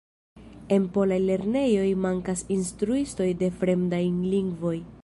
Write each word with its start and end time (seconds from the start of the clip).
En 0.77 0.87
polaj 0.95 1.19
lernejoj 1.25 1.85
mankas 2.07 2.43
instruistoj 2.57 3.31
de 3.45 3.53
fremdaj 3.61 4.03
lingvoj. 4.35 4.79